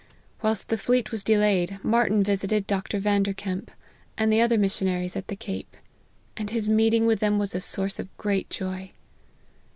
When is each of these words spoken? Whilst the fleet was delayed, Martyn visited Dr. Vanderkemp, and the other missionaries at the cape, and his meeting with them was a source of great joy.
Whilst 0.41 0.67
the 0.69 0.79
fleet 0.79 1.11
was 1.11 1.23
delayed, 1.23 1.77
Martyn 1.83 2.23
visited 2.23 2.65
Dr. 2.65 2.97
Vanderkemp, 2.99 3.69
and 4.17 4.33
the 4.33 4.41
other 4.41 4.57
missionaries 4.57 5.15
at 5.15 5.27
the 5.27 5.35
cape, 5.35 5.77
and 6.35 6.49
his 6.49 6.67
meeting 6.67 7.05
with 7.05 7.19
them 7.19 7.37
was 7.37 7.53
a 7.53 7.61
source 7.61 7.99
of 7.99 8.17
great 8.17 8.49
joy. 8.49 8.93